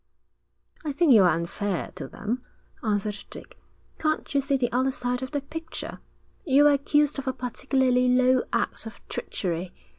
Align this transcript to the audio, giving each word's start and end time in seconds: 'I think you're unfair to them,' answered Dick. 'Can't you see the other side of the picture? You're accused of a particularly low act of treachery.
'I 0.83 0.93
think 0.93 1.13
you're 1.13 1.29
unfair 1.29 1.91
to 1.93 2.07
them,' 2.07 2.41
answered 2.83 3.23
Dick. 3.29 3.59
'Can't 3.99 4.33
you 4.33 4.41
see 4.41 4.57
the 4.57 4.71
other 4.71 4.91
side 4.91 5.21
of 5.21 5.29
the 5.29 5.41
picture? 5.41 5.99
You're 6.43 6.71
accused 6.71 7.19
of 7.19 7.27
a 7.27 7.33
particularly 7.33 8.09
low 8.09 8.41
act 8.51 8.87
of 8.87 9.07
treachery. 9.09 9.75